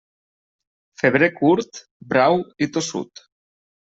[1.01, 1.81] Febrer curt,
[2.13, 3.23] brau i tossut.